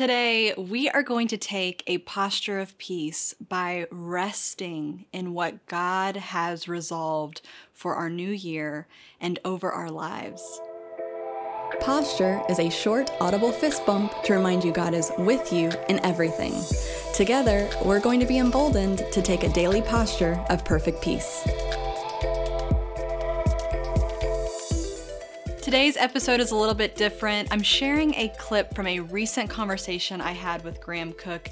[0.00, 6.16] Today, we are going to take a posture of peace by resting in what God
[6.16, 7.42] has resolved
[7.74, 8.86] for our new year
[9.20, 10.62] and over our lives.
[11.80, 16.02] Posture is a short, audible fist bump to remind you God is with you in
[16.02, 16.54] everything.
[17.12, 21.46] Together, we're going to be emboldened to take a daily posture of perfect peace.
[25.70, 27.46] Today's episode is a little bit different.
[27.52, 31.48] I'm sharing a clip from a recent conversation I had with Graham Cooke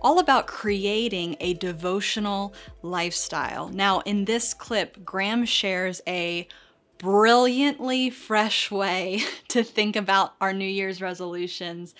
[0.00, 3.68] all about creating a devotional lifestyle.
[3.68, 6.46] Now, in this clip, Graham shares a
[6.98, 11.92] brilliantly fresh way to think about our New Year's resolutions.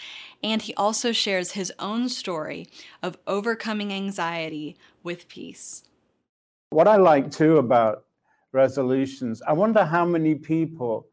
[0.45, 2.69] And he also shares his own story
[3.03, 5.83] of overcoming anxiety with peace.
[6.71, 8.05] What I like too about
[8.53, 11.09] resolutions, I wonder how many people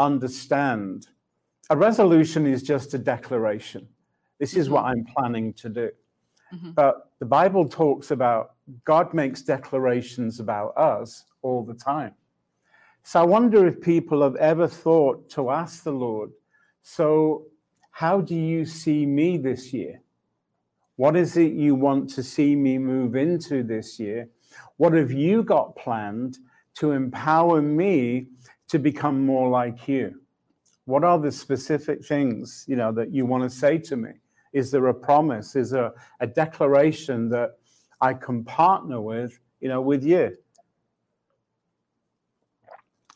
[0.00, 1.06] understand
[1.70, 3.86] a resolution is just a declaration.
[4.40, 5.00] This is what mm-hmm.
[5.00, 5.90] I'm planning to do.
[6.52, 6.72] Mm-hmm.
[6.72, 12.14] But the Bible talks about God makes declarations about us all the time.
[13.02, 16.30] So I wonder if people have ever thought to ask the Lord,
[16.82, 17.46] So,
[17.92, 20.00] how do you see me this year?
[20.96, 24.28] What is it you want to see me move into this year?
[24.76, 26.38] What have you got planned
[26.74, 28.28] to empower me
[28.70, 30.20] to become more like you?
[30.84, 34.10] What are the specific things, you know, that you want to say to me?
[34.52, 35.56] Is there a promise?
[35.56, 37.58] Is there a declaration that
[38.00, 40.36] I can partner with, you know, with you?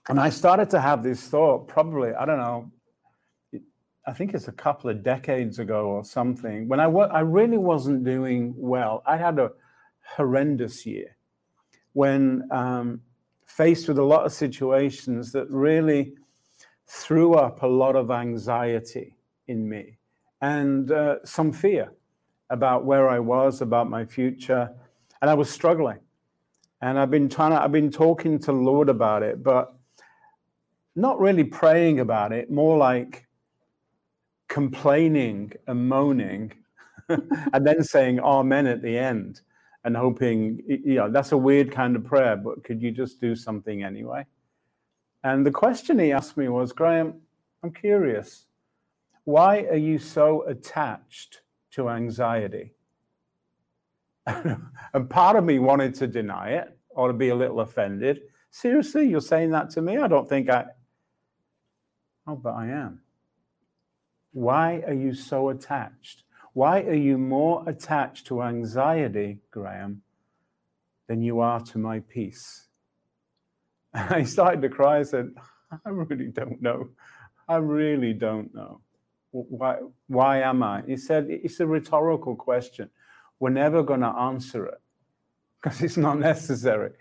[0.08, 2.70] And I started to have this thought probably, I don't know,
[4.06, 8.04] I think it's a couple of decades ago or something, when I, I really wasn't
[8.04, 9.02] doing well.
[9.06, 9.50] I had a
[10.16, 11.16] horrendous year
[11.94, 13.00] when um,
[13.56, 16.12] faced with a lot of situations that really
[16.88, 19.14] threw up a lot of anxiety
[19.46, 19.96] in me
[20.40, 21.92] and uh, some fear
[22.50, 24.68] about where I was, about my future.
[25.22, 26.00] And I was struggling.
[26.82, 29.72] And I've been trying to, I've been talking to Lord about it, but
[30.96, 33.26] not really praying about it, more like
[34.48, 36.52] complaining and moaning
[37.08, 39.40] and then saying amen at the end
[39.84, 43.36] and hoping, you know, that's a weird kind of prayer, but could you just do
[43.36, 44.24] something anyway?
[45.22, 47.20] And the question he asked me was, Graham,
[47.62, 48.46] I'm curious,
[49.24, 52.72] why are you so attached to anxiety?
[54.26, 58.22] and part of me wanted to deny it or to be a little offended.
[58.50, 59.98] Seriously, you're saying that to me?
[59.98, 60.66] I don't think I.
[62.26, 63.00] Oh, but I am.
[64.32, 66.23] Why are you so attached?
[66.54, 70.02] Why are you more attached to anxiety, Graham,
[71.08, 72.68] than you are to my peace?
[73.92, 75.00] And I started to cry.
[75.00, 75.30] I said,
[75.84, 76.90] I really don't know.
[77.48, 78.80] I really don't know.
[79.32, 80.82] Why, why am I?
[80.86, 82.88] He said, It's a rhetorical question.
[83.40, 84.80] We're never going to answer it
[85.60, 86.92] because it's not necessary.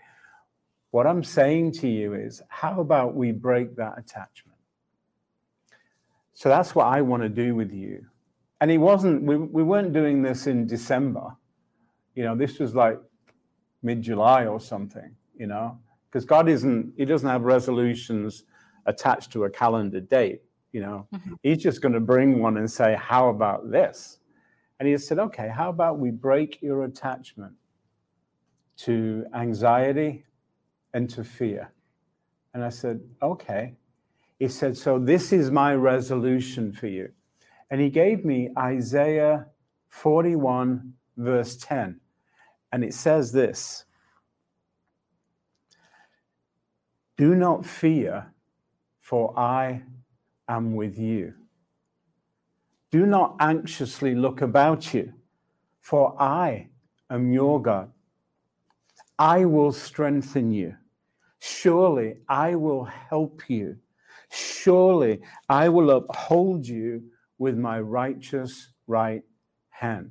[0.90, 4.58] What I'm saying to you is, how about we break that attachment?
[6.32, 8.04] So that's what I want to do with you
[8.64, 11.36] and he wasn't we, we weren't doing this in december.
[12.14, 12.98] You know this was like
[13.82, 18.44] mid-july or something you know because god isn't he doesn't have resolutions
[18.86, 20.40] attached to a calendar date
[20.72, 21.06] you know.
[21.14, 21.34] Mm-hmm.
[21.42, 24.20] he's just going to bring one and say how about this?
[24.80, 27.52] And he said okay how about we break your attachment
[28.78, 30.24] to anxiety
[30.94, 31.70] and to fear?
[32.54, 33.74] And i said okay.
[34.38, 37.12] He said so this is my resolution for you
[37.74, 39.46] and he gave me Isaiah
[39.88, 41.98] 41, verse 10.
[42.70, 43.84] And it says this
[47.16, 48.32] Do not fear,
[49.00, 49.82] for I
[50.48, 51.34] am with you.
[52.92, 55.12] Do not anxiously look about you,
[55.80, 56.68] for I
[57.10, 57.90] am your God.
[59.18, 60.76] I will strengthen you.
[61.40, 63.78] Surely I will help you.
[64.30, 69.22] Surely I will uphold you with my righteous right
[69.70, 70.10] hand.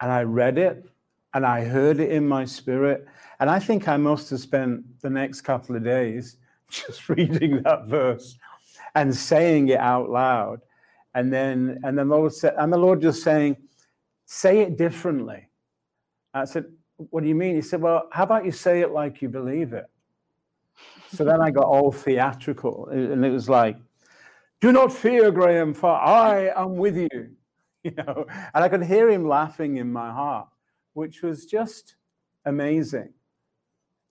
[0.00, 0.84] And I read it
[1.34, 3.06] and I heard it in my spirit.
[3.40, 6.36] And I think I must have spent the next couple of days
[6.70, 8.36] just reading that verse
[8.94, 10.60] and saying it out loud.
[11.14, 13.56] And then and the Lord said, and the Lord just saying,
[14.26, 15.48] say it differently.
[16.34, 16.66] I said,
[16.96, 17.54] What do you mean?
[17.54, 19.86] He said, Well, how about you say it like you believe it?
[21.14, 22.88] So then I got all theatrical.
[22.88, 23.76] And it was like,
[24.60, 27.08] do not fear, Graham, for I am with you.
[27.84, 30.48] You know, and I could hear him laughing in my heart,
[30.94, 31.96] which was just
[32.44, 33.14] amazing.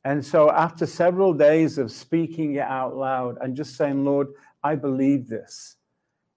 [0.05, 4.27] And so, after several days of speaking it out loud and just saying, Lord,
[4.63, 5.75] I believe this,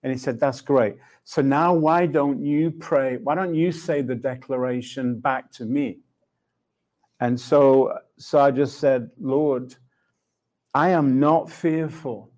[0.02, 0.96] And he said, That's great.
[1.24, 3.18] So now why don't you pray?
[3.18, 6.00] Why don't you say the declaration back to me?
[7.20, 9.76] And so, so I just said, Lord,
[10.74, 12.32] I am not fearful,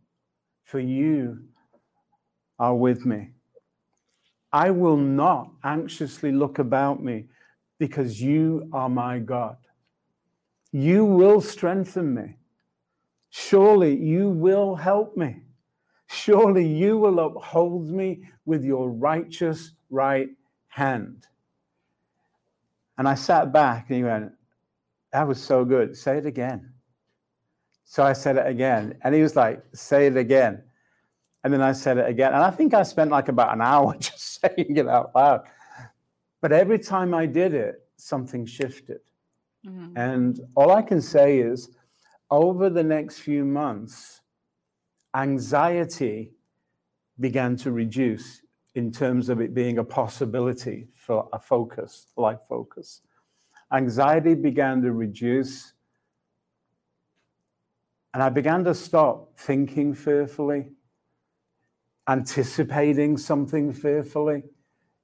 [0.65, 1.45] for you
[2.61, 3.31] are with me.
[4.53, 7.25] I will not anxiously look about me
[7.79, 9.57] because you are my God.
[10.71, 12.37] You will strengthen me.
[13.31, 15.43] Surely you will help me.
[16.09, 20.29] Surely you will uphold me with your righteous right
[20.69, 21.27] hand.
[22.99, 24.33] And I sat back and he went,
[25.13, 25.97] That was so good.
[25.97, 26.73] Say it again.
[27.85, 28.97] So I said it again.
[29.03, 30.63] And he was like, Say it again.
[31.43, 32.35] And then I said it again.
[32.35, 35.43] And I think I spent like about an hour just saying it out loud.
[36.41, 39.01] But every time I did it, something shifted.
[39.67, 39.97] Mm-hmm.
[39.97, 41.71] And all I can say is
[42.31, 44.21] over the next few months,
[45.15, 46.33] anxiety
[47.19, 48.43] began to reduce
[48.75, 53.03] in terms of it being a possibility for a focus, life focus.
[53.73, 55.75] Anxiety began to reduce.
[58.15, 60.71] And I began to stop thinking fearfully,
[62.11, 64.43] anticipating something fearfully,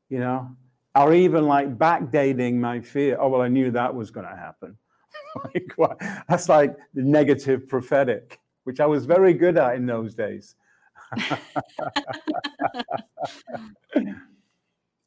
[0.08, 0.50] you know,
[0.97, 3.17] or even like backdating my fear.
[3.20, 4.76] Oh, well, I knew that was going to happen.
[5.44, 6.00] like, what?
[6.29, 10.56] That's like the negative prophetic, which I was very good at in those days.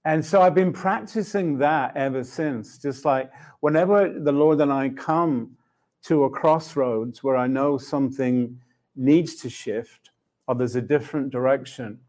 [0.06, 2.78] and so I've been practicing that ever since.
[2.78, 3.30] Just like
[3.60, 5.58] whenever the Lord and I come
[6.04, 8.58] to a crossroads where I know something
[8.96, 10.12] needs to shift
[10.50, 12.00] or there's a different direction,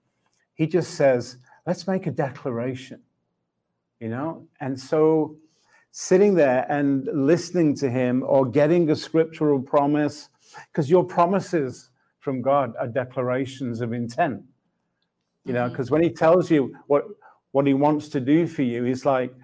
[0.54, 3.02] He just says, let's make a declaration,
[4.00, 4.46] you know?
[4.60, 5.36] And so
[5.90, 10.30] sitting there and listening to him or getting a scriptural promise,
[10.72, 14.42] because your promises from God are declarations of intent.
[15.44, 15.96] You know, because mm-hmm.
[15.96, 17.04] when he tells you what
[17.52, 19.34] what he wants to do for you, he's like,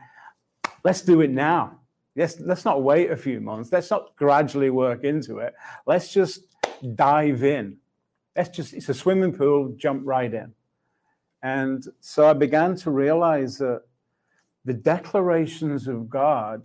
[0.85, 1.81] let's do it now.
[2.15, 3.73] Let's let's not wait a few months.
[3.73, 5.55] Let's not gradually work into it.
[5.87, 6.41] Let's just
[6.95, 7.79] dive in.
[8.37, 10.53] Let's just it's a swimming pool, jump right in.
[11.43, 13.83] And so I began to realize that
[14.65, 16.63] the declarations of God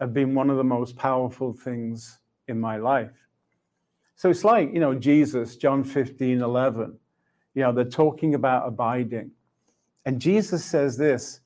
[0.00, 2.18] have been one of the most powerful things
[2.48, 3.12] in my life.
[4.16, 6.98] So it's like, you know, Jesus, John 15, 11,
[7.54, 9.30] you know, they're talking about abiding.
[10.04, 11.40] And Jesus says this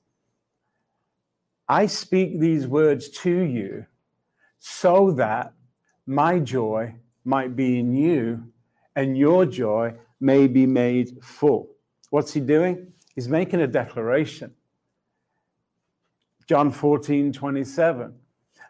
[1.69, 3.87] I speak these words to you
[4.59, 5.53] so that
[6.07, 6.95] my joy
[7.25, 8.53] might be in you
[8.97, 11.69] and your joy may be made full.
[12.11, 12.93] What's he doing?
[13.15, 14.53] He's making a declaration.
[16.49, 18.15] John 14, 27.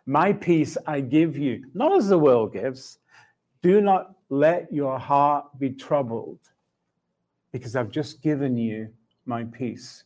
[0.06, 2.98] My peace I give you, not as the world gives.
[3.62, 6.38] Do not let your heart be troubled,
[7.52, 8.88] because I've just given you
[9.24, 10.04] my peace.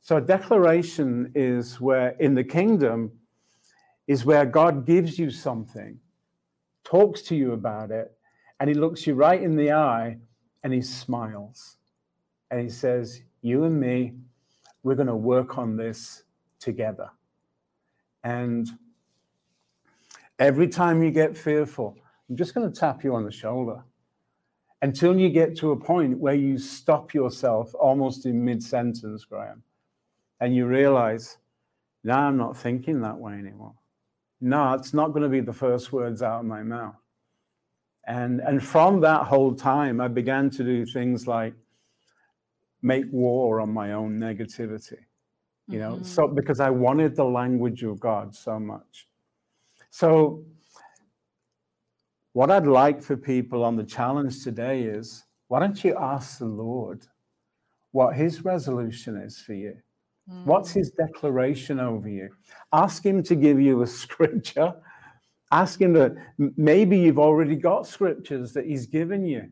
[0.00, 3.12] So, a declaration is where in the kingdom
[4.06, 5.98] is where God gives you something,
[6.84, 8.16] talks to you about it,
[8.62, 10.16] and he looks you right in the eye
[10.62, 11.78] and he smiles.
[12.52, 14.12] And he says, You and me,
[14.84, 16.22] we're going to work on this
[16.60, 17.10] together.
[18.22, 18.70] And
[20.38, 21.96] every time you get fearful,
[22.30, 23.82] I'm just going to tap you on the shoulder
[24.80, 29.64] until you get to a point where you stop yourself almost in mid sentence, Graham,
[30.38, 31.38] and you realize,
[32.04, 33.74] no, I'm not thinking that way anymore.
[34.40, 37.01] No, it's not going to be the first words out of my mouth.
[38.06, 41.54] And, and from that whole time, I began to do things like
[42.82, 44.98] make war on my own negativity
[45.68, 46.04] you know mm-hmm.
[46.04, 49.08] so because i wanted the language of god so much
[49.90, 50.44] so
[52.32, 56.44] what i'd like for people on the challenge today is why don't you ask the
[56.44, 57.06] lord
[57.92, 59.76] what his resolution is for you
[60.28, 60.44] mm.
[60.44, 62.28] what's his declaration over you
[62.72, 64.74] ask him to give you a scripture
[65.52, 66.16] ask him to
[66.56, 69.48] maybe you've already got scriptures that he's given you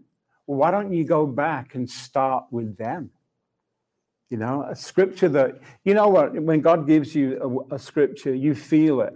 [0.47, 3.11] why don't you go back and start with them
[4.31, 8.33] you know, a scripture that, you know what, when God gives you a, a, scripture,
[8.33, 9.15] you feel it.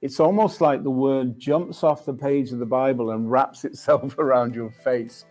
[0.00, 4.18] It's almost like the word jumps off the page of the Bible and wraps itself
[4.18, 5.26] around your face.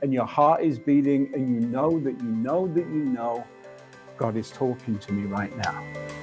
[0.00, 3.46] And your heart is beating, and you know that you know that you know
[4.16, 6.21] God is talking to me right now.